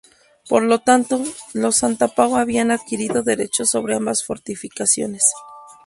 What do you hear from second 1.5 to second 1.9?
los